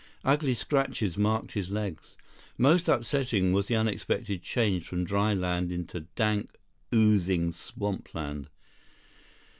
[0.25, 2.17] Ugly scratches marked his legs.
[2.57, 6.49] Most upsetting was the unexpected change from dry land into dank,
[6.91, 8.49] oozing swampland.